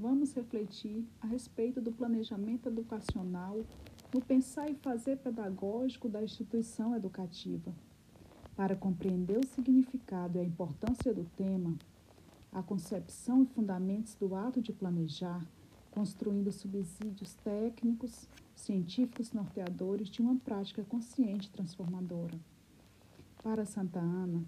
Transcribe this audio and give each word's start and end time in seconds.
vamos 0.00 0.32
refletir 0.32 1.04
a 1.20 1.26
respeito 1.26 1.78
do 1.78 1.92
planejamento 1.92 2.68
educacional 2.68 3.60
no 4.12 4.20
pensar 4.20 4.70
e 4.70 4.74
fazer 4.74 5.18
pedagógico 5.18 6.08
da 6.08 6.22
instituição 6.22 6.96
educativa. 6.96 7.70
Para 8.56 8.74
compreender 8.74 9.38
o 9.38 9.46
significado 9.46 10.38
e 10.38 10.40
a 10.40 10.44
importância 10.44 11.12
do 11.12 11.24
tema, 11.36 11.76
a 12.50 12.62
concepção 12.62 13.42
e 13.42 13.46
fundamentos 13.46 14.14
do 14.14 14.34
ato 14.34 14.62
de 14.62 14.72
planejar, 14.72 15.46
construindo 15.90 16.50
subsídios 16.50 17.34
técnicos, 17.44 18.26
científicos 18.54 19.32
norteadores 19.32 20.08
de 20.08 20.22
uma 20.22 20.36
prática 20.36 20.82
consciente 20.82 21.50
transformadora. 21.50 22.38
Para 23.42 23.66
Santa 23.66 24.00
Ana, 24.00 24.42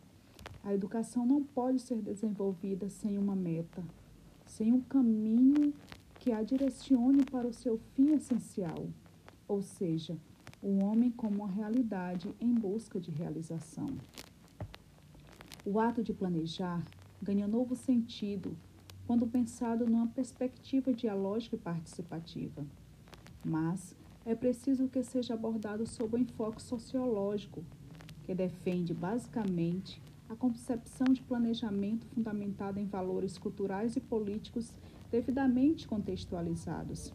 a 0.64 0.72
educação 0.72 1.26
não 1.26 1.42
pode 1.42 1.80
ser 1.80 2.00
desenvolvida 2.00 2.88
sem 2.88 3.18
uma 3.18 3.36
meta, 3.36 3.82
sem 4.52 4.70
um 4.70 4.82
caminho 4.82 5.72
que 6.18 6.30
a 6.30 6.42
direcione 6.42 7.24
para 7.24 7.48
o 7.48 7.54
seu 7.54 7.78
fim 7.94 8.12
essencial, 8.12 8.86
ou 9.48 9.62
seja, 9.62 10.16
o 10.62 10.84
homem 10.84 11.10
como 11.10 11.36
uma 11.36 11.48
realidade 11.48 12.34
em 12.38 12.52
busca 12.52 13.00
de 13.00 13.10
realização. 13.10 13.88
O 15.64 15.80
ato 15.80 16.02
de 16.02 16.12
planejar 16.12 16.84
ganha 17.22 17.48
novo 17.48 17.74
sentido 17.74 18.54
quando 19.06 19.26
pensado 19.26 19.86
numa 19.86 20.08
perspectiva 20.08 20.92
dialógica 20.92 21.56
e 21.56 21.58
participativa. 21.58 22.64
Mas 23.42 23.96
é 24.26 24.34
preciso 24.34 24.86
que 24.86 25.02
seja 25.02 25.32
abordado 25.32 25.86
sob 25.86 26.16
o 26.16 26.18
enfoque 26.18 26.62
sociológico, 26.62 27.64
que 28.22 28.34
defende 28.34 28.92
basicamente 28.92 30.00
a 30.32 30.36
concepção 30.36 31.06
de 31.12 31.22
planejamento 31.22 32.06
fundamentada 32.06 32.80
em 32.80 32.86
valores 32.86 33.36
culturais 33.36 33.96
e 33.96 34.00
políticos 34.00 34.72
devidamente 35.10 35.86
contextualizados, 35.86 37.12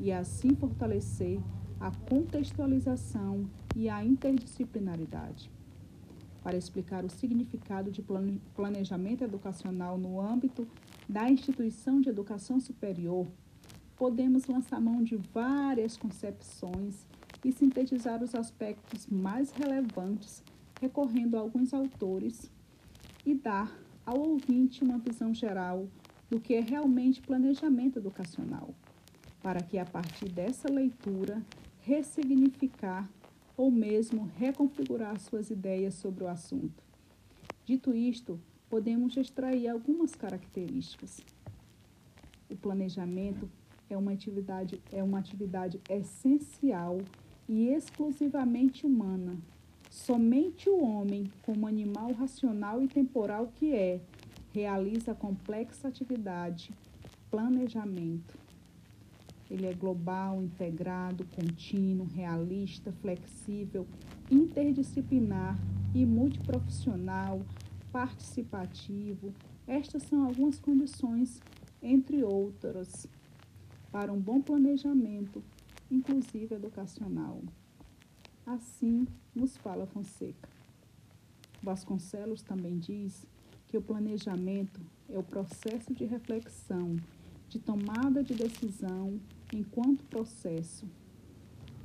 e 0.00 0.10
assim 0.10 0.54
fortalecer 0.56 1.40
a 1.78 1.92
contextualização 2.10 3.48
e 3.76 3.88
a 3.88 4.04
interdisciplinaridade. 4.04 5.48
Para 6.42 6.56
explicar 6.56 7.04
o 7.04 7.08
significado 7.08 7.90
de 7.90 8.04
planejamento 8.54 9.22
educacional 9.22 9.96
no 9.96 10.20
âmbito 10.20 10.66
da 11.08 11.30
instituição 11.30 12.00
de 12.00 12.08
educação 12.08 12.58
superior, 12.58 13.28
podemos 13.96 14.46
lançar 14.46 14.80
mão 14.80 15.04
de 15.04 15.16
várias 15.32 15.96
concepções 15.96 17.06
e 17.44 17.52
sintetizar 17.52 18.22
os 18.24 18.34
aspectos 18.34 19.06
mais 19.06 19.52
relevantes 19.52 20.42
recorrendo 20.80 21.36
a 21.36 21.40
alguns 21.40 21.72
autores 21.72 22.50
e 23.26 23.34
dar 23.34 23.76
ao 24.06 24.20
ouvinte 24.20 24.84
uma 24.84 24.98
visão 24.98 25.34
geral 25.34 25.88
do 26.30 26.40
que 26.40 26.54
é 26.54 26.60
realmente 26.60 27.20
planejamento 27.20 27.98
educacional, 27.98 28.72
para 29.42 29.60
que 29.60 29.78
a 29.78 29.84
partir 29.84 30.28
dessa 30.28 30.72
leitura 30.72 31.42
ressignificar 31.80 33.10
ou 33.56 33.70
mesmo 33.70 34.30
reconfigurar 34.36 35.18
suas 35.18 35.50
ideias 35.50 35.94
sobre 35.94 36.24
o 36.24 36.28
assunto. 36.28 36.82
Dito 37.64 37.94
isto, 37.94 38.40
podemos 38.70 39.16
extrair 39.16 39.68
algumas 39.68 40.14
características. 40.14 41.20
O 42.48 42.56
planejamento 42.56 43.50
é 43.90 43.96
uma 43.96 44.12
atividade, 44.12 44.80
é 44.92 45.02
uma 45.02 45.18
atividade 45.18 45.80
essencial 45.88 46.98
e 47.48 47.68
exclusivamente 47.68 48.86
humana, 48.86 49.36
Somente 49.96 50.68
o 50.68 50.84
homem, 50.84 51.32
como 51.42 51.66
animal 51.66 52.12
racional 52.12 52.82
e 52.82 52.86
temporal 52.86 53.50
que 53.56 53.74
é, 53.74 53.98
realiza 54.52 55.14
complexa 55.14 55.88
atividade, 55.88 56.70
planejamento. 57.30 58.38
Ele 59.50 59.66
é 59.66 59.72
global, 59.72 60.42
integrado, 60.42 61.24
contínuo, 61.34 62.06
realista, 62.06 62.92
flexível, 62.92 63.86
interdisciplinar 64.30 65.58
e 65.94 66.04
multiprofissional, 66.04 67.40
participativo. 67.90 69.32
Estas 69.66 70.02
são 70.02 70.24
algumas 70.24 70.60
condições, 70.60 71.40
entre 71.82 72.22
outras, 72.22 73.08
para 73.90 74.12
um 74.12 74.20
bom 74.20 74.42
planejamento, 74.42 75.42
inclusive 75.90 76.54
educacional. 76.54 77.40
Assim 78.46 79.08
nos 79.34 79.56
fala 79.56 79.86
Fonseca. 79.86 80.48
Vasconcelos 81.60 82.42
também 82.42 82.78
diz 82.78 83.26
que 83.66 83.76
o 83.76 83.82
planejamento 83.82 84.80
é 85.08 85.18
o 85.18 85.22
processo 85.22 85.92
de 85.92 86.04
reflexão, 86.04 86.94
de 87.48 87.58
tomada 87.58 88.22
de 88.22 88.34
decisão 88.34 89.18
enquanto 89.52 90.04
processo. 90.04 90.86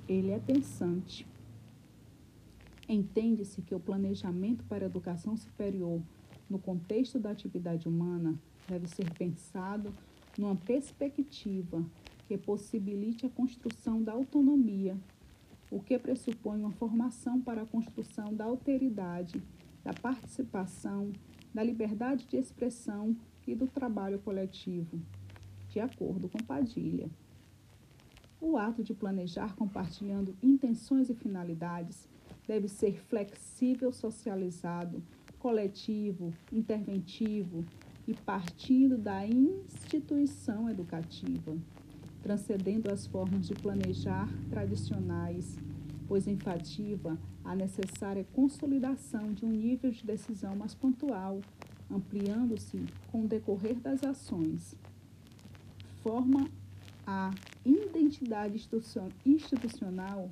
Ele 0.08 0.30
é 0.30 0.38
pensante. 0.38 1.26
Entende-se 2.88 3.64
que 3.64 3.74
o 3.74 3.80
planejamento 3.80 4.64
para 4.66 4.86
a 4.86 4.90
educação 4.90 5.36
superior, 5.36 6.00
no 6.48 6.60
contexto 6.60 7.18
da 7.18 7.32
atividade 7.32 7.88
humana, 7.88 8.40
deve 8.68 8.88
ser 8.88 9.12
pensado 9.16 9.92
numa 10.38 10.56
perspectiva 10.56 11.84
que 12.28 12.38
possibilite 12.38 13.26
a 13.26 13.30
construção 13.32 14.04
da 14.04 14.12
autonomia 14.12 14.96
o 15.72 15.80
que 15.80 15.98
pressupõe 15.98 16.60
uma 16.60 16.72
formação 16.72 17.40
para 17.40 17.62
a 17.62 17.66
construção 17.66 18.34
da 18.34 18.44
alteridade, 18.44 19.42
da 19.82 19.94
participação, 19.94 21.14
da 21.54 21.64
liberdade 21.64 22.28
de 22.28 22.36
expressão 22.36 23.16
e 23.48 23.56
do 23.56 23.66
trabalho 23.66 24.20
coletivo, 24.20 25.00
de 25.70 25.80
acordo 25.80 26.28
com 26.28 26.38
Padilha. 26.40 27.10
O 28.40 28.58
ato 28.58 28.84
de 28.84 28.94
planejar 28.94 29.56
compartilhando 29.56 30.36
intenções 30.44 31.10
e 31.10 31.16
finalidades 31.16 32.08
deve 32.46 32.68
ser 32.68 33.00
flexível, 33.04 33.94
socializado, 33.94 35.02
coletivo, 35.40 36.34
interventivo 36.52 37.64
e 38.06 38.14
partindo 38.14 38.98
da 38.98 39.26
instituição 39.26 40.70
educativa 40.70 41.56
transcendendo 42.22 42.92
as 42.92 43.08
formas 43.08 43.48
de 43.48 43.54
planejar 43.56 44.28
tradicionais, 44.50 45.58
pois 46.08 46.28
enfativa 46.28 47.18
a 47.44 47.56
necessária 47.56 48.26
consolidação 48.34 49.34
de 49.34 49.46
um 49.46 49.50
nível 49.50 49.92
de 49.92 50.06
decisão 50.06 50.56
mais 50.56 50.74
pontual, 50.74 51.42
ampliando-se 51.90 52.84
com 53.12 53.24
o 53.24 53.28
decorrer 53.28 53.76
das 53.76 54.04
ações. 54.04 54.76
Forma 56.04 56.50
a 57.06 57.32
identidade 57.66 58.68
institucional 59.26 60.30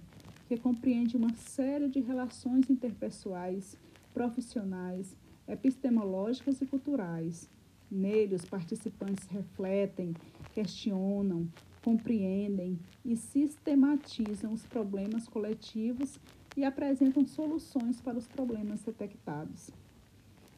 que 0.48 0.58
compreende 0.58 1.16
uma 1.16 1.34
série 1.36 1.88
de 1.88 2.00
relações 2.00 2.70
interpessoais, 2.70 3.78
profissionais, 4.14 5.16
epistemológicas 5.48 6.62
e 6.62 6.66
culturais. 6.66 7.50
Nele, 7.92 8.36
os 8.36 8.46
participantes 8.46 9.28
refletem, 9.28 10.14
questionam, 10.54 11.48
compreendem 11.84 12.80
e 13.04 13.16
sistematizam 13.16 14.54
os 14.54 14.66
problemas 14.66 15.28
coletivos 15.28 16.20
e 16.56 16.64
apresentam 16.64 17.26
soluções 17.26 18.02
para 18.02 18.18
os 18.18 18.28
problemas 18.28 18.82
detectados. 18.82 19.72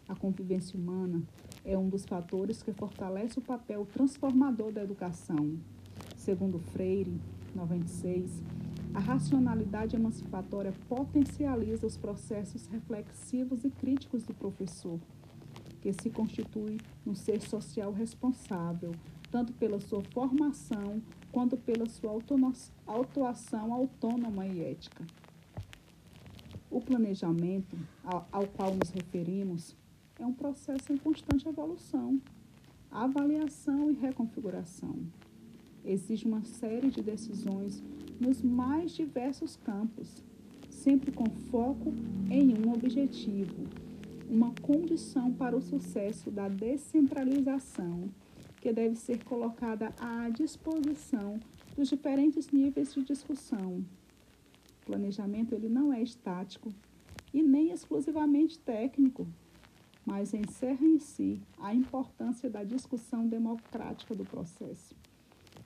A 0.07 0.15
convivência 0.15 0.77
humana 0.77 1.21
é 1.63 1.77
um 1.77 1.87
dos 1.87 2.05
fatores 2.05 2.61
que 2.61 2.73
fortalece 2.73 3.39
o 3.39 3.41
papel 3.41 3.85
transformador 3.85 4.71
da 4.71 4.83
educação. 4.83 5.57
Segundo 6.17 6.59
Freire, 6.59 7.19
96, 7.55 8.41
a 8.93 8.99
racionalidade 8.99 9.95
emancipatória 9.95 10.73
potencializa 10.89 11.87
os 11.87 11.95
processos 11.95 12.67
reflexivos 12.67 13.63
e 13.63 13.69
críticos 13.69 14.23
do 14.23 14.33
professor, 14.33 14.99
que 15.81 15.93
se 15.93 16.09
constitui 16.09 16.77
um 17.07 17.15
ser 17.15 17.41
social 17.41 17.93
responsável, 17.93 18.91
tanto 19.31 19.53
pela 19.53 19.79
sua 19.79 20.03
formação 20.13 21.01
quanto 21.31 21.55
pela 21.55 21.87
sua 21.87 22.11
autuação 22.85 23.73
autônoma 23.73 24.45
e 24.45 24.61
ética. 24.61 25.05
O 26.69 26.81
planejamento 26.81 27.77
ao, 28.03 28.27
ao 28.31 28.47
qual 28.47 28.75
nos 28.75 28.89
referimos 28.89 29.75
é 30.19 30.25
um 30.25 30.33
processo 30.33 30.91
em 30.93 30.97
constante 30.97 31.47
evolução, 31.47 32.21
avaliação 32.91 33.89
e 33.89 33.93
reconfiguração. 33.93 34.95
Exige 35.83 36.27
uma 36.27 36.43
série 36.43 36.91
de 36.91 37.01
decisões 37.01 37.81
nos 38.19 38.41
mais 38.41 38.91
diversos 38.91 39.55
campos, 39.55 40.23
sempre 40.69 41.11
com 41.11 41.25
foco 41.49 41.93
em 42.29 42.53
um 42.53 42.71
objetivo, 42.71 43.65
uma 44.29 44.53
condição 44.61 45.33
para 45.33 45.55
o 45.55 45.61
sucesso 45.61 46.29
da 46.29 46.47
descentralização 46.47 48.09
que 48.61 48.71
deve 48.71 48.95
ser 48.95 49.23
colocada 49.25 49.93
à 49.99 50.29
disposição 50.29 51.39
dos 51.75 51.89
diferentes 51.89 52.51
níveis 52.51 52.93
de 52.93 53.03
discussão. 53.03 53.83
O 54.81 54.85
planejamento 54.85 55.53
ele 55.53 55.67
não 55.67 55.91
é 55.91 56.01
estático 56.01 56.73
e 57.33 57.41
nem 57.41 57.71
exclusivamente 57.71 58.59
técnico. 58.59 59.27
mas 60.05 60.33
encerra 60.33 60.85
em 60.85 60.99
si 60.99 61.41
a 61.59 61.73
importância 61.73 62.49
da 62.49 62.63
discussão 62.63 63.27
democrática 63.27 64.15
do 64.15 64.25
processo. 64.25 64.95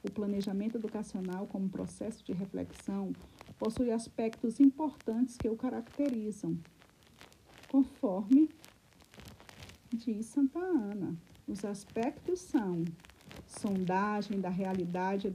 O 0.03 0.11
planejamento 0.11 0.77
educacional, 0.77 1.47
como 1.47 1.69
processo 1.69 2.23
de 2.23 2.33
reflexão, 2.33 3.13
possui 3.57 3.91
aspectos 3.91 4.59
importantes 4.59 5.37
que 5.37 5.49
o 5.49 5.55
caracterizam, 5.55 6.57
conforme 7.69 8.49
diz 9.93 10.25
Santa 10.27 10.59
Ana. 10.59 11.15
Os 11.47 11.63
aspectos 11.63 12.39
são 12.39 12.83
sondagem 13.47 14.41
da 14.41 14.49
realidade 14.49 15.31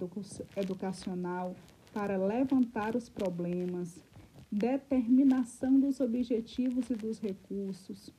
educacional 0.56 1.54
para 1.92 2.16
levantar 2.16 2.96
os 2.96 3.08
problemas, 3.08 4.02
determinação 4.50 5.78
dos 5.78 6.00
objetivos 6.00 6.90
e 6.90 6.94
dos 6.94 7.20
recursos, 7.20 8.10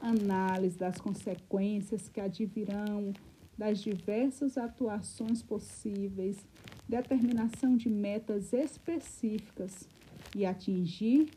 análise 0.00 0.78
das 0.78 1.00
consequências 1.00 2.08
que 2.08 2.20
advirão 2.20 3.12
das 3.56 3.80
diversas 3.80 4.58
atuações 4.58 5.42
possíveis, 5.42 6.46
determinação 6.88 7.76
de 7.76 7.88
metas 7.88 8.52
específicas 8.52 9.88
e 10.34 10.44
atingir 10.44 11.30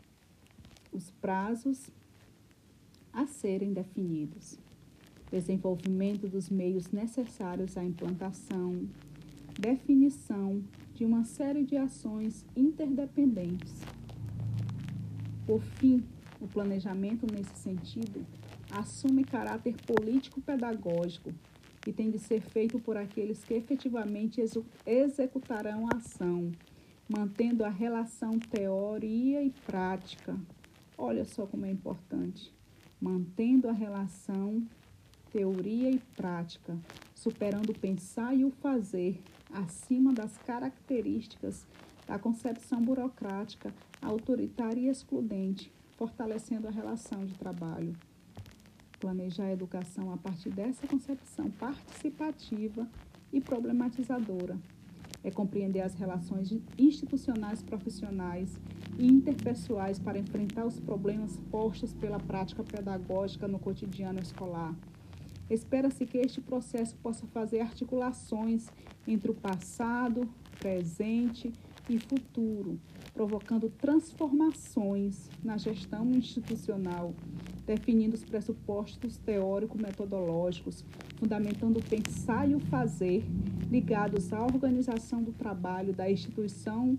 os 0.91 1.11
prazos 1.11 1.89
a 3.11 3.25
serem 3.25 3.73
definidos. 3.73 4.62
Desenvolvimento 5.33 6.27
dos 6.27 6.47
meios 6.47 6.91
necessários 6.91 7.75
à 7.75 7.83
implantação, 7.83 8.87
definição 9.59 10.63
de 10.93 11.03
uma 11.03 11.23
série 11.23 11.63
de 11.63 11.75
ações 11.75 12.45
interdependentes. 12.55 13.81
Por 15.47 15.59
fim, 15.63 16.03
o 16.39 16.47
planejamento 16.47 17.25
nesse 17.33 17.57
sentido 17.57 18.23
assume 18.69 19.23
caráter 19.23 19.75
político-pedagógico 19.87 21.33
e 21.87 21.91
tem 21.91 22.11
de 22.11 22.19
ser 22.19 22.39
feito 22.39 22.77
por 22.77 22.95
aqueles 22.95 23.43
que 23.43 23.55
efetivamente 23.55 24.39
executarão 24.85 25.87
a 25.87 25.97
ação, 25.97 26.51
mantendo 27.09 27.65
a 27.65 27.69
relação 27.69 28.37
teoria 28.37 29.41
e 29.41 29.49
prática. 29.65 30.37
Olha 30.95 31.25
só 31.25 31.47
como 31.47 31.65
é 31.65 31.71
importante. 31.71 32.53
Mantendo 33.01 33.67
a 33.67 33.73
relação 33.73 34.63
teoria 35.33 35.89
e 35.89 35.99
prática, 36.15 36.77
superando 37.13 37.71
o 37.71 37.77
pensar 37.77 38.33
e 38.33 38.45
o 38.45 38.51
fazer, 38.51 39.21
acima 39.51 40.13
das 40.13 40.37
características 40.37 41.67
da 42.07 42.17
concepção 42.17 42.81
burocrática, 42.81 43.73
autoritária 44.01 44.79
e 44.79 44.87
excludente, 44.87 45.73
fortalecendo 45.97 46.69
a 46.69 46.71
relação 46.71 47.25
de 47.25 47.33
trabalho 47.33 47.93
planejar 49.03 49.47
a 49.47 49.51
educação 49.51 50.13
a 50.13 50.17
partir 50.17 50.49
dessa 50.49 50.87
concepção 50.87 51.51
participativa 51.51 52.87
e 53.33 53.41
problematizadora. 53.41 54.57
É 55.21 55.29
compreender 55.29 55.81
as 55.81 55.93
relações 55.95 56.57
institucionais, 56.77 57.61
profissionais 57.61 58.57
e 58.97 59.05
interpessoais 59.05 59.99
para 59.99 60.17
enfrentar 60.17 60.65
os 60.65 60.79
problemas 60.79 61.37
postos 61.51 61.93
pela 61.93 62.17
prática 62.17 62.63
pedagógica 62.63 63.45
no 63.45 63.59
cotidiano 63.59 64.21
escolar. 64.21 64.73
Espera-se 65.49 66.05
que 66.05 66.17
este 66.17 66.41
processo 66.41 66.95
possa 66.97 67.27
fazer 67.27 67.59
articulações 67.59 68.67
entre 69.07 69.31
o 69.31 69.33
passado, 69.33 70.27
presente 70.59 71.51
e 71.89 71.99
futuro, 71.99 72.79
provocando 73.13 73.69
transformações 73.69 75.29
na 75.43 75.57
gestão 75.57 76.09
institucional 76.11 77.13
definindo 77.65 78.15
os 78.15 78.23
pressupostos 78.23 79.17
teórico-metodológicos, 79.17 80.83
fundamentando 81.17 81.79
o 81.79 81.83
pensar 81.83 82.49
e 82.49 82.55
o 82.55 82.59
fazer 82.59 83.23
ligados 83.69 84.33
à 84.33 84.41
organização 84.41 85.23
do 85.23 85.31
trabalho 85.31 85.93
da 85.93 86.09
instituição 86.11 86.97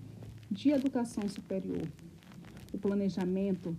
de 0.51 0.71
educação 0.71 1.29
superior. 1.29 1.87
O 2.73 2.79
planejamento 2.79 3.77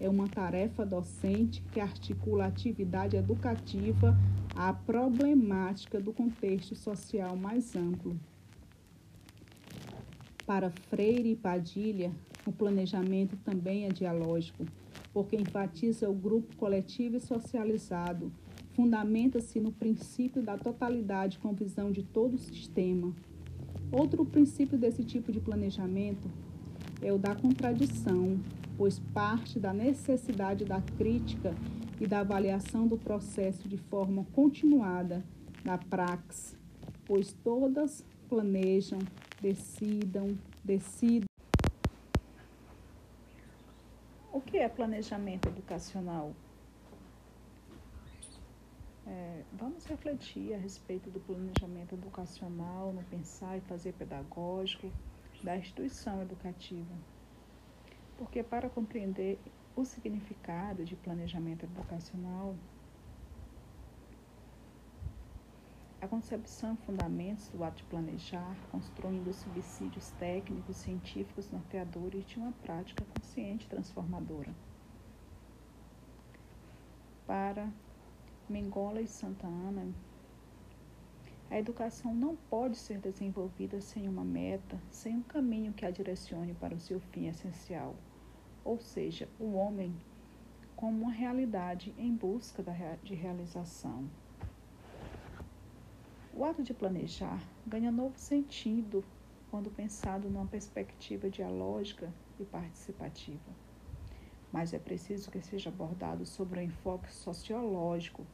é 0.00 0.08
uma 0.08 0.28
tarefa 0.28 0.84
docente 0.84 1.62
que 1.72 1.80
articula 1.80 2.44
a 2.44 2.48
atividade 2.48 3.16
educativa 3.16 4.16
à 4.54 4.72
problemática 4.72 6.00
do 6.00 6.12
contexto 6.12 6.74
social 6.74 7.36
mais 7.36 7.76
amplo. 7.76 8.18
Para 10.44 10.70
Freire 10.70 11.30
e 11.30 11.36
Padilha, 11.36 12.10
o 12.46 12.52
planejamento 12.52 13.36
também 13.44 13.86
é 13.86 13.88
dialógico 13.88 14.66
porque 15.12 15.36
enfatiza 15.36 16.08
o 16.08 16.14
grupo 16.14 16.56
coletivo 16.56 17.16
e 17.16 17.20
socializado, 17.20 18.32
fundamenta-se 18.72 19.60
no 19.60 19.70
princípio 19.70 20.42
da 20.42 20.56
totalidade 20.56 21.38
com 21.38 21.52
visão 21.52 21.92
de 21.92 22.02
todo 22.02 22.34
o 22.34 22.38
sistema. 22.38 23.14
Outro 23.90 24.24
princípio 24.24 24.78
desse 24.78 25.04
tipo 25.04 25.30
de 25.30 25.38
planejamento 25.38 26.30
é 27.02 27.12
o 27.12 27.18
da 27.18 27.34
contradição, 27.34 28.40
pois 28.76 28.98
parte 28.98 29.58
da 29.58 29.72
necessidade 29.72 30.64
da 30.64 30.80
crítica 30.80 31.54
e 32.00 32.06
da 32.06 32.20
avaliação 32.20 32.86
do 32.86 32.98
processo 32.98 33.68
de 33.68 33.76
forma 33.76 34.26
continuada 34.32 35.24
da 35.64 35.78
praxe, 35.78 36.56
pois 37.04 37.32
todas 37.32 38.04
planejam, 38.28 38.98
decidam, 39.40 40.36
decidem 40.64 41.26
o 44.32 44.40
que 44.40 44.56
é 44.56 44.68
planejamento 44.68 45.48
educacional? 45.48 46.34
É, 49.06 49.42
vamos 49.52 49.84
refletir 49.84 50.54
a 50.54 50.56
respeito 50.56 51.10
do 51.10 51.20
planejamento 51.20 51.94
educacional 51.94 52.92
no 52.92 53.02
pensar 53.04 53.58
e 53.58 53.60
fazer 53.60 53.92
pedagógico 53.92 54.90
da 55.42 55.56
instituição 55.56 56.22
educativa. 56.22 56.94
Porque 58.22 58.40
para 58.40 58.70
compreender 58.70 59.36
o 59.74 59.84
significado 59.84 60.84
de 60.84 60.94
planejamento 60.94 61.64
educacional, 61.64 62.54
A 66.00 66.08
concepção 66.08 66.74
e 66.74 66.84
fundamentos 66.84 67.48
do 67.50 67.62
ato 67.62 67.76
de 67.76 67.84
planejar, 67.84 68.56
construindo 68.72 69.32
subsídios 69.32 70.10
técnicos, 70.18 70.76
científicos, 70.78 71.48
norteadores 71.48 72.26
de 72.26 72.38
uma 72.40 72.50
prática 72.50 73.04
consciente 73.04 73.68
transformadora. 73.68 74.52
Para 77.24 77.72
Mengola 78.48 79.00
e 79.00 79.06
Santa 79.06 79.46
Ana, 79.46 79.94
a 81.48 81.56
educação 81.56 82.12
não 82.12 82.34
pode 82.34 82.76
ser 82.78 82.98
desenvolvida 82.98 83.80
sem 83.80 84.08
uma 84.08 84.24
meta, 84.24 84.80
sem 84.90 85.18
um 85.18 85.22
caminho 85.22 85.72
que 85.72 85.86
a 85.86 85.90
direcione 85.92 86.52
para 86.54 86.74
o 86.74 86.80
seu 86.80 86.98
fim 86.98 87.28
essencial, 87.28 87.94
ou 88.64 88.78
seja, 88.80 89.28
o 89.38 89.52
homem 89.52 89.94
como 90.74 91.02
uma 91.02 91.12
realidade 91.12 91.94
em 91.96 92.12
busca 92.12 92.64
de 93.02 93.14
realização. 93.14 94.10
O 96.32 96.44
ato 96.44 96.62
de 96.62 96.74
planejar 96.74 97.40
ganha 97.66 97.92
novo 97.92 98.18
sentido 98.18 99.04
quando 99.50 99.70
pensado 99.70 100.28
numa 100.28 100.46
perspectiva 100.46 101.28
dialógica 101.30 102.12
e 102.40 102.44
participativa. 102.44 103.54
Mas 104.50 104.74
é 104.74 104.78
preciso 104.78 105.30
que 105.30 105.40
seja 105.40 105.70
abordado 105.70 106.26
sobre 106.26 106.58
um 106.58 106.62
enfoque 106.62 107.12
sociológico, 107.12 108.26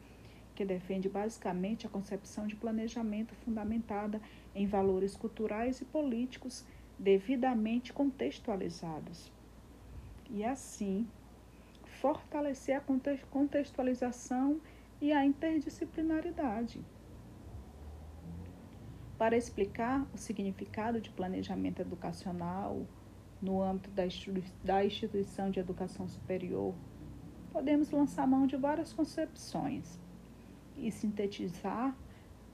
que 0.55 0.65
defende 0.65 1.09
basicamente 1.09 1.87
a 1.87 1.91
concepção 1.91 2.47
de 2.47 2.57
planejamento 2.57 3.35
fundamentada 3.35 4.21
em 4.55 4.67
valores 4.67 5.17
culturais 5.17 5.81
e 5.81 5.85
políticos 5.85 6.65
devidamente 6.99 7.93
contextualizados. 7.93 9.38
E 10.31 10.45
assim, 10.45 11.09
fortalecer 12.01 12.77
a 12.77 12.83
contextualização 13.31 14.61
e 15.01 15.13
a 15.13 15.25
interdisciplinaridade. 15.25 16.85
Para 19.17 19.37
explicar 19.37 20.07
o 20.15 20.19
significado 20.19 21.01
de 21.01 21.11
planejamento 21.11 21.81
educacional 21.81 22.87
no 23.43 23.63
âmbito 23.63 23.91
da 24.63 24.85
instituição 24.85 25.51
de 25.51 25.59
educação 25.59 26.09
superior, 26.09 26.75
podemos 27.53 27.91
lançar 27.91 28.27
mão 28.27 28.47
de 28.47 28.57
várias 28.57 28.93
concepções 28.93 29.99
e 30.77 30.93
sintetizar 30.93 31.97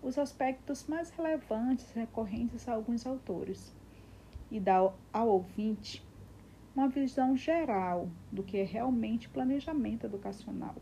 os 0.02 0.19
aspectos 0.19 0.87
mais 0.87 1.11
relevantes 1.11 1.90
recorrentes 1.93 2.69
a 2.69 2.75
alguns 2.75 3.07
autores 3.07 3.75
e 4.50 4.61
dar 4.61 4.95
ao 5.12 5.28
ouvinte 5.28 6.02
uma 6.75 6.88
visão 6.88 7.37
geral 7.37 8.09
do 8.33 8.43
que 8.43 8.59
é 8.59 8.64
realmente 8.64 9.28
planejamento 9.28 10.04
educacional, 10.04 10.75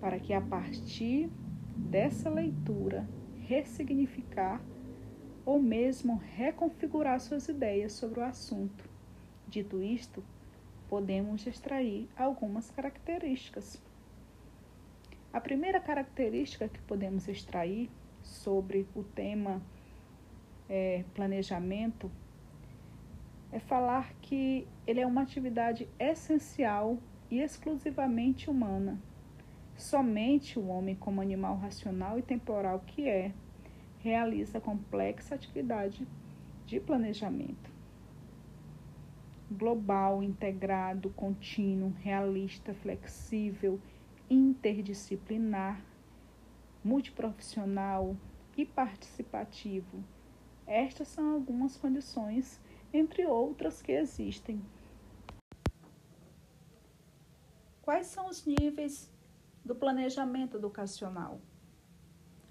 para 0.00 0.18
que 0.18 0.32
a 0.32 0.40
partir 0.40 1.30
dessa 1.76 2.28
leitura 2.28 3.08
ressignificar 3.46 4.60
ou 5.46 5.62
mesmo 5.62 6.20
reconfigurar 6.34 7.20
suas 7.20 7.48
ideias 7.48 7.92
sobre 7.92 8.20
o 8.20 8.24
assunto. 8.24 8.84
Dito 9.46 9.82
isto, 9.82 10.22
podemos 10.88 11.46
extrair 11.46 12.08
algumas 12.16 12.70
características. 12.70 13.80
A 15.32 15.40
primeira 15.40 15.80
característica 15.80 16.68
que 16.68 16.80
podemos 16.80 17.28
extrair 17.28 17.90
sobre 18.22 18.86
o 18.94 19.02
tema 19.02 19.62
é, 20.68 21.04
planejamento 21.14 22.10
é 23.50 23.58
falar 23.58 24.12
que 24.20 24.66
ele 24.86 25.00
é 25.00 25.06
uma 25.06 25.22
atividade 25.22 25.88
essencial 25.98 26.98
e 27.30 27.40
exclusivamente 27.40 28.50
humana. 28.50 29.00
Somente 29.76 30.58
o 30.58 30.66
homem, 30.66 30.94
como 30.94 31.20
animal 31.20 31.56
racional 31.56 32.18
e 32.18 32.22
temporal 32.22 32.80
que 32.80 33.08
é, 33.08 33.32
realiza 34.00 34.60
complexa 34.60 35.34
atividade 35.34 36.06
de 36.66 36.80
planejamento. 36.80 37.70
Global, 39.50 40.22
integrado, 40.22 41.10
contínuo, 41.10 41.94
realista, 42.00 42.74
flexível, 42.74 43.80
interdisciplinar, 44.28 45.80
multiprofissional 46.84 48.14
e 48.56 48.66
participativo. 48.66 50.02
Estas 50.66 51.08
são 51.08 51.32
algumas 51.32 51.76
condições, 51.76 52.60
entre 52.92 53.26
outras 53.26 53.82
que 53.82 53.92
existem. 53.92 54.62
Quais 57.82 58.06
são 58.06 58.28
os 58.28 58.44
níveis 58.44 59.10
do 59.64 59.74
planejamento 59.74 60.56
educacional? 60.56 61.40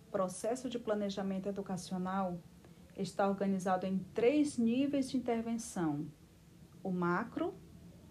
O 0.07 0.11
processo 0.11 0.69
de 0.69 0.79
planejamento 0.79 1.47
educacional 1.47 2.39
está 2.97 3.27
organizado 3.27 3.85
em 3.85 3.99
três 4.13 4.57
níveis 4.57 5.09
de 5.09 5.17
intervenção: 5.17 6.07
o 6.83 6.91
macro, 6.91 7.53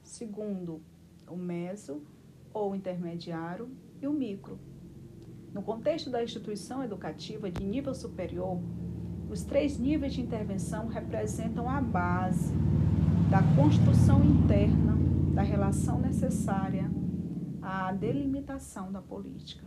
segundo, 0.02 0.82
o 1.26 1.36
meso 1.36 2.06
ou 2.52 2.74
intermediário 2.74 3.70
e 4.00 4.06
o 4.06 4.12
micro. 4.12 4.58
No 5.52 5.62
contexto 5.62 6.10
da 6.10 6.22
instituição 6.22 6.84
educativa 6.84 7.50
de 7.50 7.64
nível 7.64 7.94
superior, 7.94 8.60
os 9.36 9.44
três 9.44 9.76
níveis 9.76 10.14
de 10.14 10.22
intervenção 10.22 10.86
representam 10.86 11.68
a 11.68 11.78
base 11.78 12.54
da 13.30 13.42
construção 13.54 14.24
interna 14.24 14.96
da 15.34 15.42
relação 15.42 16.00
necessária 16.00 16.90
à 17.60 17.92
delimitação 17.92 18.90
da 18.90 19.02
política. 19.02 19.62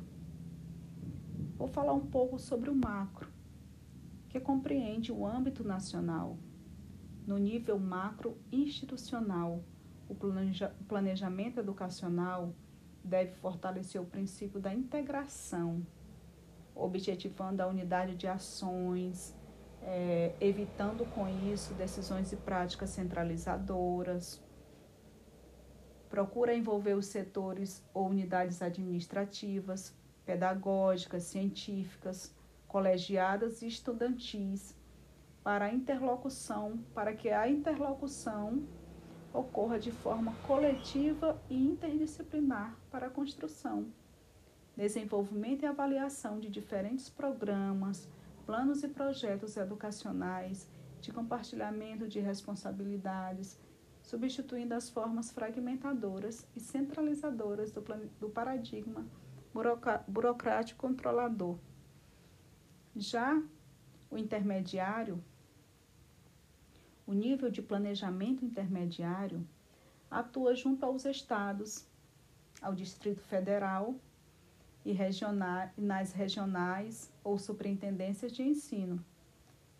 Vou 1.55 1.67
falar 1.67 1.93
um 1.93 2.07
pouco 2.07 2.39
sobre 2.39 2.71
o 2.71 2.75
macro, 2.75 3.29
que 4.27 4.39
compreende 4.39 5.11
o 5.11 5.23
âmbito 5.23 5.63
nacional. 5.63 6.39
No 7.27 7.37
nível 7.37 7.77
macro 7.77 8.39
institucional, 8.51 9.63
o 10.07 10.15
planejamento 10.87 11.59
educacional 11.59 12.55
deve 13.03 13.33
fortalecer 13.35 14.01
o 14.01 14.05
princípio 14.05 14.59
da 14.59 14.73
integração, 14.73 15.85
objetivando 16.73 17.61
a 17.61 17.67
unidade 17.67 18.15
de 18.15 18.25
ações, 18.25 19.37
é, 19.83 20.33
evitando 20.39 21.05
com 21.13 21.27
isso 21.51 21.73
decisões 21.73 22.31
e 22.31 22.35
práticas 22.35 22.89
centralizadoras. 22.91 24.41
Procura 26.09 26.55
envolver 26.55 26.95
os 26.95 27.05
setores 27.05 27.83
ou 27.93 28.07
unidades 28.07 28.61
administrativas, 28.61 29.93
pedagógicas, 30.25 31.23
científicas, 31.23 32.33
colegiadas 32.67 33.61
e 33.61 33.67
estudantis 33.67 34.75
para 35.43 35.65
a 35.65 35.73
interlocução, 35.73 36.79
para 36.93 37.13
que 37.13 37.29
a 37.29 37.49
interlocução 37.49 38.63
ocorra 39.33 39.79
de 39.79 39.91
forma 39.91 40.33
coletiva 40.45 41.39
e 41.49 41.55
interdisciplinar 41.55 42.75
para 42.91 43.07
a 43.07 43.09
construção, 43.09 43.87
desenvolvimento 44.75 45.63
e 45.63 45.65
avaliação 45.65 46.39
de 46.39 46.49
diferentes 46.49 47.09
programas, 47.09 48.07
planos 48.49 48.81
e 48.81 48.87
projetos 48.87 49.55
educacionais, 49.57 50.67
de 50.99 51.11
compartilhamento 51.11 52.07
de 52.07 52.19
responsabilidades, 52.19 53.59
substituindo 54.01 54.73
as 54.73 54.89
formas 54.89 55.29
fragmentadoras 55.29 56.47
e 56.55 56.59
centralizadoras 56.59 57.71
do, 57.71 57.79
do 58.19 58.27
paradigma 58.27 59.05
burocrático 60.07 60.79
controlador. 60.79 61.59
Já 62.95 63.39
o 64.09 64.17
intermediário 64.17 65.23
o 67.05 67.13
nível 67.13 67.51
de 67.51 67.61
planejamento 67.61 68.43
intermediário 68.43 69.47
atua 70.09 70.55
junto 70.55 70.83
aos 70.87 71.05
estados, 71.05 71.85
ao 72.59 72.73
Distrito 72.73 73.21
Federal 73.21 73.93
e 74.89 74.91
regionais, 74.91 75.69
nas 75.77 76.11
regionais 76.13 77.13
ou 77.23 77.37
superintendências 77.37 78.31
de 78.31 78.41
ensino. 78.41 79.05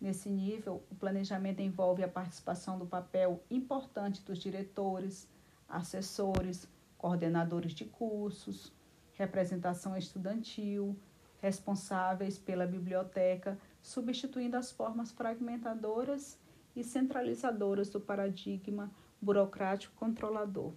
Nesse 0.00 0.30
nível, 0.30 0.84
o 0.88 0.94
planejamento 0.94 1.60
envolve 1.60 2.04
a 2.04 2.08
participação 2.08 2.78
do 2.78 2.86
papel 2.86 3.42
importante 3.50 4.22
dos 4.22 4.38
diretores, 4.38 5.28
assessores, 5.68 6.68
coordenadores 6.96 7.72
de 7.72 7.84
cursos, 7.84 8.72
representação 9.14 9.96
estudantil, 9.96 10.96
responsáveis 11.42 12.38
pela 12.38 12.64
biblioteca, 12.64 13.58
substituindo 13.82 14.56
as 14.56 14.70
formas 14.70 15.10
fragmentadoras 15.10 16.38
e 16.76 16.84
centralizadoras 16.84 17.90
do 17.90 18.00
paradigma 18.00 18.88
burocrático 19.20 19.92
controlador. 19.96 20.72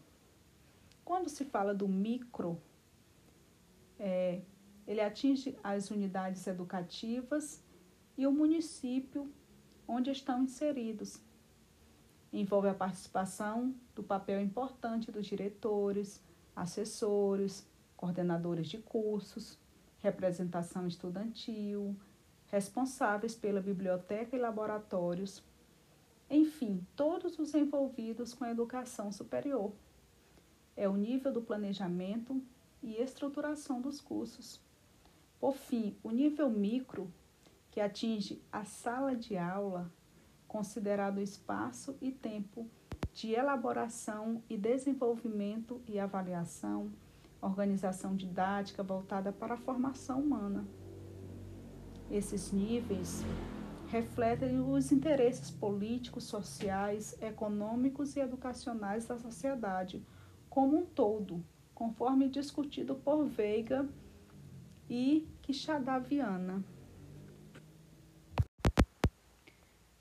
Quando 1.06 1.30
se 1.30 1.46
fala 1.46 1.74
do 1.74 1.88
micro, 1.88 2.60
é, 4.00 4.42
ele 4.88 5.02
atinge 5.02 5.58
as 5.64 5.92
unidades 5.92 6.46
educativas 6.48 7.64
e 8.18 8.28
o 8.28 8.32
município 8.32 9.32
onde 9.88 10.12
estão 10.12 10.44
inseridos. 10.44 11.20
Envolve 12.32 12.68
a 12.68 12.74
participação 12.74 13.76
do 13.96 14.04
papel 14.04 14.42
importante 14.42 15.12
dos 15.12 15.26
diretores, 15.26 16.22
assessores, 16.56 17.68
coordenadores 17.96 18.68
de 18.68 18.80
cursos, 18.80 19.58
representação 20.00 20.88
estudantil, 20.88 21.96
responsáveis 22.48 23.36
pela 23.36 23.62
biblioteca 23.62 24.36
e 24.36 24.40
laboratórios 24.40 25.44
enfim, 26.34 26.86
todos 26.96 27.38
os 27.38 27.54
envolvidos 27.54 28.34
com 28.34 28.44
a 28.44 28.50
educação 28.50 29.12
superior. 29.12 29.72
É 30.76 30.90
o 30.90 30.96
nível 30.96 31.32
do 31.32 31.44
planejamento 31.44 32.42
e 32.84 33.02
estruturação 33.02 33.82
dos 33.82 34.02
cursos. 34.02 34.62
Por 35.40 35.56
fim, 35.56 35.96
o 36.04 36.12
nível 36.12 36.50
micro, 36.50 37.12
que 37.72 37.80
atinge 37.80 38.42
a 38.52 38.66
sala 38.66 39.16
de 39.16 39.36
aula, 39.38 39.92
considerado 40.48 41.20
espaço 41.20 41.98
e 42.02 42.12
tempo 42.12 42.70
de 43.14 43.32
elaboração 43.32 44.44
e 44.50 44.58
desenvolvimento 44.58 45.82
e 45.88 46.00
avaliação, 46.00 46.92
organização 47.42 48.16
didática 48.16 48.84
voltada 48.84 49.32
para 49.32 49.56
a 49.56 49.58
formação 49.58 50.20
humana. 50.22 50.68
Esses 52.12 52.52
níveis 52.52 53.24
refletem 53.88 54.60
os 54.60 54.92
interesses 54.92 55.52
políticos, 55.52 56.24
sociais, 56.24 57.16
econômicos 57.22 58.16
e 58.16 58.20
educacionais 58.20 59.06
da 59.06 59.18
sociedade 59.18 60.04
como 60.50 60.78
um 60.78 60.86
todo, 60.86 61.44
conforme 61.74 62.30
discutido 62.30 62.96
por 62.96 63.26
Veiga 63.26 63.90
e 64.90 65.28
Quixadaviana. 65.42 66.64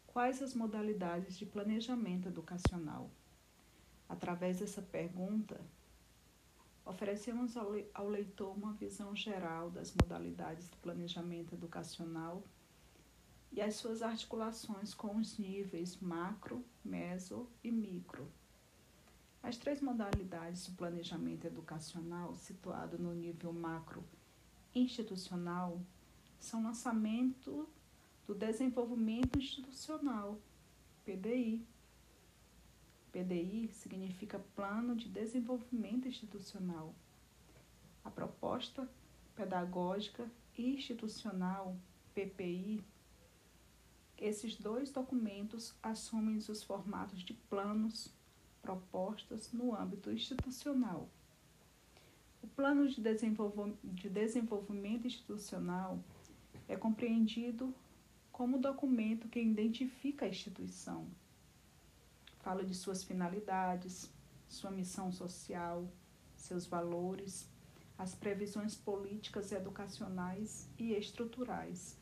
Quais 0.07 0.43
as 0.43 0.55
modalidades 0.55 1.39
de 1.39 1.47
planejamento 1.47 2.29
educacional? 2.29 3.11
Através 4.09 4.61
dessa 4.61 4.83
pergunta, 4.83 5.59
oferecemos 6.85 7.57
ao 7.57 8.09
leitor 8.09 8.55
uma 8.55 8.75
visão 8.75 9.17
geral 9.17 9.71
das 9.71 9.95
modalidades 9.95 10.69
do 10.69 10.77
planejamento 10.77 11.55
educacional 11.55 12.45
e 13.51 13.63
as 13.63 13.77
suas 13.77 14.03
articulações 14.03 14.93
com 14.93 15.17
os 15.17 15.39
níveis 15.39 15.97
macro, 15.97 16.63
meso 16.85 17.49
e 17.65 17.71
micro. 17.71 18.31
As 19.43 19.57
três 19.57 19.81
modalidades 19.81 20.69
do 20.69 20.77
planejamento 20.77 21.47
educacional 21.47 22.35
situado 22.37 22.97
no 22.99 23.13
nível 23.13 23.53
macro 23.53 24.05
institucional 24.73 25.81
são 26.39 26.63
lançamento 26.63 27.69
do 28.27 28.35
desenvolvimento 28.35 29.39
institucional, 29.39 30.41
PDI. 31.05 31.67
PDI 33.11 33.69
significa 33.73 34.39
Plano 34.55 34.95
de 34.95 35.09
Desenvolvimento 35.09 36.07
Institucional. 36.07 36.95
A 38.05 38.11
proposta 38.11 38.89
pedagógica 39.35 40.31
institucional, 40.57 41.77
PPI, 42.15 42.83
esses 44.17 44.57
dois 44.57 44.91
documentos 44.91 45.75
assumem 45.83 46.37
os 46.37 46.63
formatos 46.63 47.23
de 47.23 47.35
planos, 47.35 48.09
propostas 48.63 49.53
no 49.53 49.75
âmbito 49.75 50.11
institucional. 50.11 51.09
O 52.41 52.47
plano 52.47 52.89
de 52.89 54.09
desenvolvimento 54.09 55.07
institucional 55.07 55.99
é 56.69 56.77
compreendido 56.77 57.75
como 58.31 58.59
documento 58.59 59.29
que 59.29 59.41
identifica 59.41 60.25
a 60.25 60.29
instituição. 60.29 61.07
Fala 62.39 62.65
de 62.65 62.75
suas 62.75 63.05
finalidades, 63.05 64.11
sua 64.49 64.71
missão 64.71 65.13
social, 65.13 65.87
seus 66.37 66.67
valores, 66.67 67.49
as 67.97 68.15
previsões 68.15 68.75
políticas, 68.75 69.53
educacionais 69.53 70.69
e 70.79 70.93
estruturais. 70.93 71.97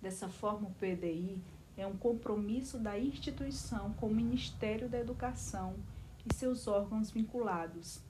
Dessa 0.00 0.28
forma, 0.28 0.68
o 0.68 0.74
PDI 0.74 1.38
é 1.76 1.86
um 1.86 1.96
compromisso 1.96 2.78
da 2.78 2.98
instituição 2.98 3.92
com 3.94 4.06
o 4.08 4.14
Ministério 4.14 4.88
da 4.88 4.98
Educação 4.98 5.74
e 6.28 6.34
seus 6.34 6.68
órgãos 6.68 7.10
vinculados, 7.10 8.00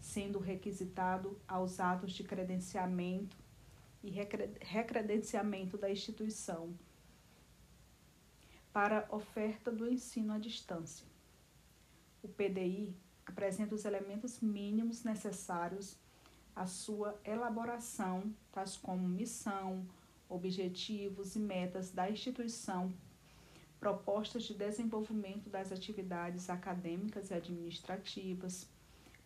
sendo 0.00 0.38
requisitado 0.38 1.38
aos 1.46 1.78
atos 1.78 2.12
de 2.12 2.24
credenciamento 2.24 3.36
e 4.02 4.10
recredenciamento 4.60 5.78
da 5.78 5.90
instituição 5.90 6.74
para 8.72 9.06
oferta 9.10 9.70
do 9.70 9.88
ensino 9.88 10.32
à 10.32 10.38
distância. 10.38 11.06
O 12.22 12.28
PDI 12.28 12.96
apresenta 13.24 13.74
os 13.74 13.84
elementos 13.84 14.40
mínimos 14.40 15.04
necessários 15.04 15.96
à 16.54 16.66
sua 16.66 17.18
elaboração, 17.24 18.34
tais 18.50 18.76
como 18.76 19.08
missão, 19.08 19.86
objetivos 20.28 21.36
e 21.36 21.38
metas 21.38 21.90
da 21.90 22.10
instituição, 22.10 22.92
propostas 23.82 24.44
de 24.44 24.54
desenvolvimento 24.54 25.50
das 25.50 25.72
atividades 25.72 26.48
acadêmicas 26.48 27.32
e 27.32 27.34
administrativas, 27.34 28.68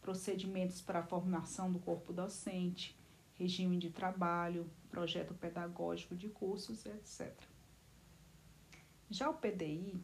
procedimentos 0.01 0.81
para 0.81 1.01
a 1.01 1.03
formação 1.03 1.71
do 1.71 1.79
corpo 1.79 2.11
docente, 2.11 2.97
regime 3.35 3.77
de 3.77 3.91
trabalho, 3.91 4.67
projeto 4.89 5.35
pedagógico 5.35 6.17
de 6.17 6.31
cursos, 6.31 6.87
etc. 6.87 7.31
Já 9.11 9.29
o 9.29 9.35
PDI 9.35 10.01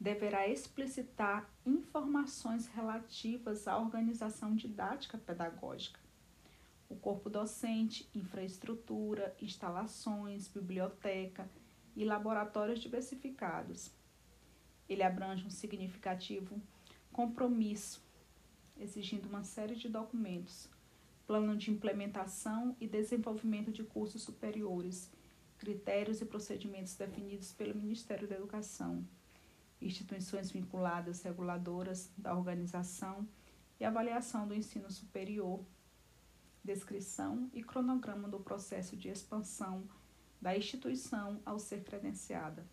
deverá 0.00 0.48
explicitar 0.48 1.46
informações 1.66 2.66
relativas 2.68 3.68
à 3.68 3.76
organização 3.76 4.56
didática 4.56 5.18
pedagógica, 5.18 6.00
o 6.88 6.96
corpo 6.96 7.28
docente, 7.28 8.08
infraestrutura, 8.14 9.36
instalações, 9.38 10.48
biblioteca 10.48 11.46
e 11.98 12.04
laboratórios 12.04 12.78
diversificados. 12.78 13.90
Ele 14.88 15.02
abrange 15.02 15.44
um 15.44 15.50
significativo 15.50 16.62
compromisso, 17.12 18.00
exigindo 18.78 19.28
uma 19.28 19.42
série 19.42 19.74
de 19.74 19.88
documentos 19.88 20.70
plano 21.26 21.54
de 21.56 21.70
implementação 21.70 22.74
e 22.80 22.86
desenvolvimento 22.86 23.70
de 23.70 23.82
cursos 23.84 24.22
superiores, 24.22 25.10
critérios 25.58 26.22
e 26.22 26.24
procedimentos 26.24 26.94
definidos 26.94 27.52
pelo 27.52 27.74
Ministério 27.74 28.26
da 28.26 28.36
Educação, 28.36 29.06
instituições 29.78 30.50
vinculadas 30.50 31.20
reguladoras 31.20 32.10
da 32.16 32.34
organização 32.34 33.28
e 33.78 33.84
avaliação 33.84 34.48
do 34.48 34.54
ensino 34.54 34.90
superior, 34.90 35.60
descrição 36.64 37.50
e 37.52 37.62
cronograma 37.62 38.26
do 38.26 38.40
processo 38.40 38.96
de 38.96 39.08
expansão 39.08 39.86
da 40.40 40.56
instituição 40.56 41.40
ao 41.44 41.58
ser 41.58 41.82
credenciada, 41.82 42.64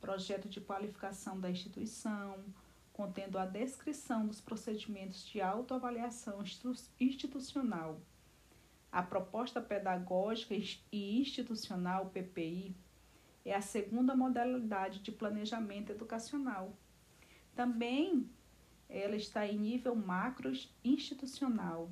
projeto 0.00 0.48
de 0.48 0.60
qualificação 0.60 1.38
da 1.38 1.50
instituição, 1.50 2.44
contendo 2.92 3.38
a 3.38 3.44
descrição 3.44 4.26
dos 4.26 4.40
procedimentos 4.40 5.26
de 5.26 5.40
autoavaliação 5.40 6.42
institucional. 6.98 8.00
A 8.90 9.02
proposta 9.02 9.60
pedagógica 9.60 10.54
e 10.90 11.20
institucional, 11.20 12.06
PPI, 12.06 12.74
é 13.44 13.54
a 13.54 13.60
segunda 13.60 14.16
modalidade 14.16 15.00
de 15.00 15.12
planejamento 15.12 15.92
educacional. 15.92 16.72
Também 17.54 18.30
ela 18.88 19.16
está 19.16 19.46
em 19.46 19.58
nível 19.58 19.94
macro 19.94 20.50
institucional. 20.84 21.90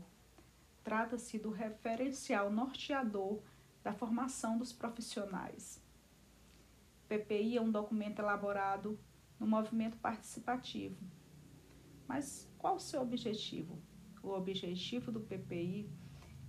Trata-se 0.83 1.39
do 1.39 1.51
referencial 1.51 2.51
norteador 2.51 3.43
da 3.85 3.93
formação 3.93 4.57
dos 4.57 4.73
profissionais. 4.73 5.81
PPI 7.07 7.59
é 7.59 7.61
um 7.61 7.71
documento 7.71 8.19
elaborado 8.21 8.99
no 9.39 9.47
movimento 9.47 9.99
participativo. 9.99 10.97
Mas 12.09 12.51
qual 12.59 12.77
o 12.77 12.81
seu 12.81 13.03
objetivo? 13.03 13.79
O 14.23 14.31
objetivo 14.31 15.13
do 15.13 15.21
PPI 15.21 15.91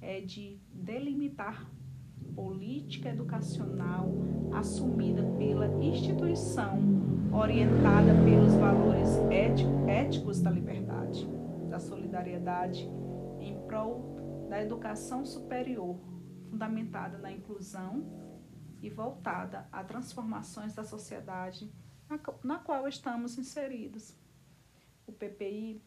é 0.02 0.22
de 0.22 0.58
delimitar 0.72 1.70
política 2.34 3.10
educacional 3.10 4.10
assumida 4.54 5.24
pela 5.38 5.68
instituição, 5.84 6.80
orientada 7.34 8.14
pelos 8.24 8.54
valores 8.54 9.10
éticos 9.88 10.42
da 10.42 10.50
liberdade, 10.50 11.28
da 11.70 11.80
solidariedade, 11.80 12.90
em 13.40 13.60
prol 13.68 14.48
da 14.50 14.62
educação 14.62 15.26
superior, 15.26 15.98
fundamentada 16.56 17.18
na 17.18 17.30
inclusão 17.30 18.02
e 18.82 18.90
voltada 18.90 19.68
a 19.74 19.84
transformações 19.84 20.74
da 20.74 20.86
sociedade 20.86 21.70
na 22.42 22.58
qual 22.60 22.88
estamos 22.88 23.38
inseridos. 23.38 24.16
O 25.06 25.12
PPI 25.12 25.82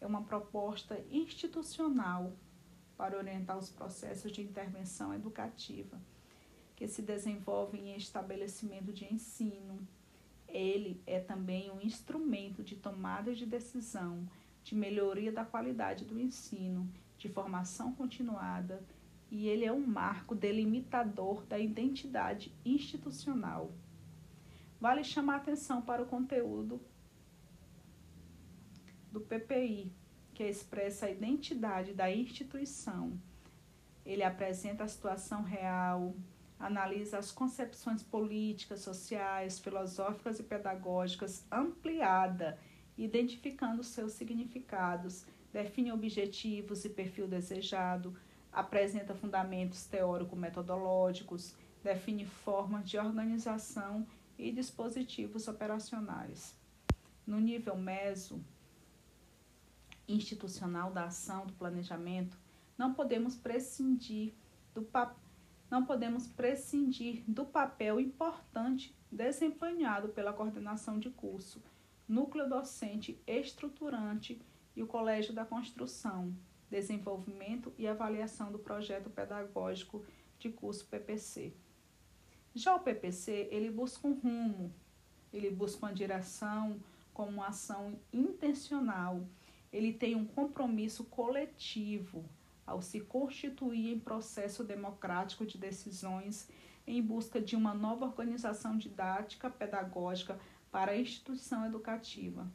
é 0.00 0.06
uma 0.06 0.22
proposta 0.22 1.04
institucional 1.10 2.32
para 2.96 3.18
orientar 3.18 3.58
os 3.58 3.68
processos 3.68 4.30
de 4.30 4.42
intervenção 4.42 5.12
educativa 5.12 6.00
que 6.76 6.86
se 6.86 7.02
desenvolvem 7.02 7.90
em 7.90 7.96
estabelecimento 7.96 8.92
de 8.92 9.12
ensino. 9.12 9.86
Ele 10.46 11.02
é 11.04 11.18
também 11.18 11.68
um 11.72 11.80
instrumento 11.80 12.62
de 12.62 12.76
tomada 12.76 13.34
de 13.34 13.44
decisão, 13.44 14.28
de 14.62 14.76
melhoria 14.76 15.32
da 15.32 15.44
qualidade 15.44 16.04
do 16.04 16.20
ensino, 16.20 16.88
de 17.18 17.28
formação 17.28 17.92
continuada, 17.92 18.80
e 19.30 19.46
ele 19.48 19.64
é 19.64 19.72
um 19.72 19.86
marco 19.86 20.34
delimitador 20.34 21.44
da 21.46 21.58
identidade 21.58 22.52
institucional. 22.64 23.72
Vale 24.80 25.04
chamar 25.04 25.36
atenção 25.36 25.80
para 25.80 26.02
o 26.02 26.06
conteúdo 26.06 26.80
do 29.12 29.20
PPI, 29.20 29.92
que 30.34 30.42
expressa 30.44 31.06
a 31.06 31.10
identidade 31.10 31.92
da 31.92 32.10
instituição. 32.10 33.12
Ele 34.04 34.22
apresenta 34.22 34.84
a 34.84 34.88
situação 34.88 35.42
real, 35.42 36.14
analisa 36.58 37.18
as 37.18 37.30
concepções 37.30 38.02
políticas, 38.02 38.80
sociais, 38.80 39.58
filosóficas 39.58 40.38
e 40.38 40.42
pedagógicas 40.42 41.46
ampliada, 41.50 42.58
identificando 42.96 43.82
seus 43.82 44.12
significados, 44.12 45.24
define 45.52 45.92
objetivos 45.92 46.84
e 46.84 46.88
perfil 46.88 47.26
desejado, 47.26 48.16
apresenta 48.52 49.14
fundamentos 49.14 49.86
teórico-metodológicos, 49.86 51.54
define 51.82 52.24
formas 52.24 52.88
de 52.88 52.98
organização 52.98 54.06
e 54.38 54.50
dispositivos 54.50 55.48
operacionais. 55.48 56.54
No 57.26 57.38
nível 57.38 57.76
meso 57.76 58.42
institucional 60.08 60.90
da 60.90 61.04
ação 61.04 61.46
do 61.46 61.52
planejamento, 61.52 62.36
não 62.76 62.94
podemos 62.94 63.36
prescindir 63.36 64.34
do 64.74 64.86
não 65.70 65.84
podemos 65.84 66.26
prescindir 66.26 67.22
do 67.28 67.44
papel 67.44 68.00
importante 68.00 68.92
desempenhado 69.10 70.08
pela 70.08 70.32
coordenação 70.32 70.98
de 70.98 71.10
curso, 71.10 71.62
núcleo 72.08 72.48
docente 72.48 73.22
estruturante 73.26 74.42
e 74.74 74.82
o 74.82 74.86
Colégio 74.86 75.32
da 75.32 75.44
Construção, 75.44 76.34
desenvolvimento 76.70 77.72
e 77.76 77.86
avaliação 77.86 78.52
do 78.52 78.58
projeto 78.58 79.10
pedagógico 79.10 80.04
de 80.38 80.48
curso 80.48 80.86
PPC. 80.86 81.52
Já 82.54 82.74
o 82.74 82.80
PPC, 82.80 83.48
ele 83.50 83.70
busca 83.70 84.06
um 84.06 84.14
rumo, 84.14 84.72
ele 85.32 85.50
busca 85.50 85.86
uma 85.86 85.92
direção 85.92 86.80
como 87.12 87.32
uma 87.32 87.48
ação 87.48 87.98
intencional. 88.12 89.26
Ele 89.72 89.92
tem 89.92 90.14
um 90.14 90.24
compromisso 90.24 91.04
coletivo 91.04 92.24
ao 92.66 92.80
se 92.80 93.00
constituir 93.00 93.92
em 93.92 93.98
processo 93.98 94.64
democrático 94.64 95.44
de 95.44 95.58
decisões 95.58 96.48
em 96.86 97.02
busca 97.02 97.40
de 97.40 97.54
uma 97.54 97.74
nova 97.74 98.04
organização 98.04 98.76
didática 98.76 99.50
pedagógica 99.50 100.38
para 100.70 100.92
a 100.92 100.98
instituição 100.98 101.66
educativa. 101.66 102.50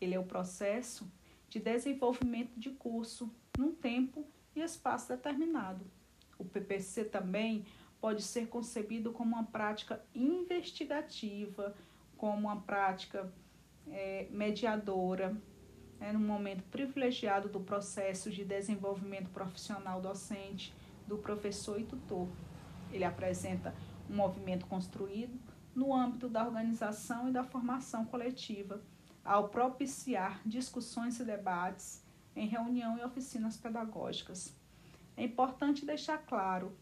Ele 0.00 0.14
é 0.14 0.18
o 0.20 0.24
processo 0.24 1.10
de 1.50 1.58
desenvolvimento 1.58 2.58
de 2.58 2.70
curso 2.70 3.30
num 3.58 3.74
tempo 3.74 4.24
e 4.56 4.60
espaço 4.60 5.08
determinado. 5.08 5.84
O 6.38 6.44
PPC 6.44 7.04
também 7.04 7.66
pode 8.00 8.22
ser 8.22 8.48
concebido 8.48 9.12
como 9.12 9.34
uma 9.34 9.44
prática 9.44 10.02
investigativa, 10.14 11.74
como 12.16 12.48
uma 12.48 12.60
prática 12.62 13.30
é, 13.88 14.26
mediadora, 14.30 15.36
é 16.00 16.12
num 16.12 16.20
momento 16.20 16.62
privilegiado 16.70 17.48
do 17.48 17.60
processo 17.60 18.30
de 18.30 18.42
desenvolvimento 18.42 19.28
profissional 19.28 20.00
docente 20.00 20.72
do 21.06 21.18
professor 21.18 21.78
e 21.78 21.84
tutor. 21.84 22.26
Ele 22.90 23.04
apresenta 23.04 23.74
um 24.08 24.16
movimento 24.16 24.66
construído 24.66 25.38
no 25.74 25.94
âmbito 25.94 26.28
da 26.28 26.44
organização 26.44 27.28
e 27.28 27.32
da 27.32 27.44
formação 27.44 28.04
coletiva, 28.06 28.80
ao 29.30 29.48
propiciar 29.48 30.40
discussões 30.44 31.20
e 31.20 31.24
debates 31.24 32.02
em 32.34 32.48
reunião 32.48 32.98
e 32.98 33.04
oficinas 33.04 33.56
pedagógicas. 33.56 34.52
É 35.16 35.22
importante 35.22 35.86
deixar 35.86 36.18
claro 36.18 36.76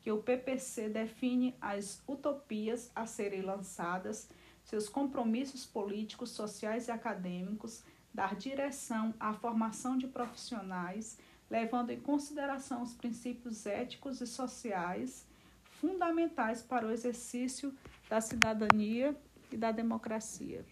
que 0.00 0.12
o 0.12 0.22
PPC 0.22 0.88
define 0.88 1.56
as 1.60 2.00
utopias 2.06 2.88
a 2.94 3.04
serem 3.04 3.42
lançadas, 3.42 4.28
seus 4.62 4.88
compromissos 4.88 5.66
políticos, 5.66 6.30
sociais 6.30 6.86
e 6.86 6.92
acadêmicos, 6.92 7.82
dar 8.14 8.36
direção 8.36 9.12
à 9.18 9.34
formação 9.34 9.98
de 9.98 10.06
profissionais, 10.06 11.18
levando 11.50 11.90
em 11.90 11.98
consideração 11.98 12.80
os 12.82 12.94
princípios 12.94 13.66
éticos 13.66 14.20
e 14.20 14.26
sociais 14.28 15.26
fundamentais 15.64 16.62
para 16.62 16.86
o 16.86 16.92
exercício 16.92 17.76
da 18.08 18.20
cidadania 18.20 19.20
e 19.50 19.56
da 19.56 19.72
democracia. 19.72 20.64